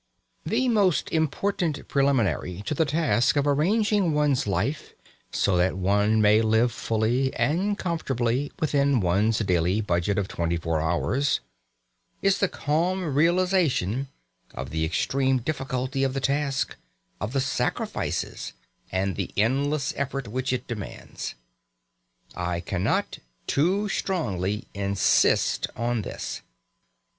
The 0.43 0.67
most 0.67 1.11
important 1.11 1.87
preliminary 1.87 2.63
to 2.65 2.73
the 2.73 2.85
task 2.85 3.35
of 3.35 3.45
arranging 3.45 4.13
one's 4.13 4.47
life 4.47 4.93
so 5.31 5.55
that 5.57 5.77
one 5.77 6.19
may 6.23 6.41
live 6.41 6.71
fully 6.71 7.31
and 7.35 7.77
comfortably 7.77 8.51
within 8.59 8.99
one's 8.99 9.37
daily 9.37 9.79
budget 9.79 10.17
of 10.17 10.27
twenty 10.27 10.57
four 10.57 10.81
hours 10.81 11.39
is 12.19 12.39
the 12.39 12.47
calm 12.47 13.13
realisation 13.13 14.07
of 14.55 14.71
the 14.71 14.85
extreme 14.85 15.37
difficulty 15.37 16.03
of 16.03 16.15
the 16.15 16.19
task, 16.19 16.77
of 17.19 17.31
the 17.31 17.39
sacrifices 17.39 18.53
and 18.91 19.15
the 19.15 19.31
endless 19.37 19.93
effort 19.95 20.27
which 20.27 20.51
it 20.51 20.65
demands. 20.65 21.35
I 22.35 22.59
cannot 22.59 23.19
too 23.45 23.87
strongly 23.87 24.67
insist 24.73 25.67
on 25.75 26.01
this. 26.01 26.41